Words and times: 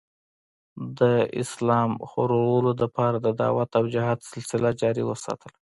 د 0.99 1.01
اسلام 1.41 1.91
خورلو 2.09 2.71
دپاره 2.81 3.17
د 3.21 3.27
دعوت 3.41 3.69
او 3.79 3.83
جهاد 3.93 4.19
سلسله 4.31 4.69
جاري 4.81 5.03
اوساتله 5.05 5.55